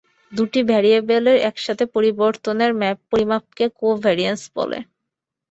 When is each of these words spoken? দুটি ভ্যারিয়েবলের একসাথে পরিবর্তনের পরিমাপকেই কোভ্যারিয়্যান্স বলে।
দুটি 0.31 0.59
ভ্যারিয়েবলের 0.69 1.37
একসাথে 1.49 1.83
পরিবর্তনের 1.95 2.71
পরিমাপকেই 3.11 3.69
কোভ্যারিয়্যান্স 3.79 4.41
বলে। 4.57 4.77